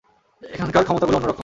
[0.43, 1.39] এখানকার ক্ষমতাগুলো অন্যরকম।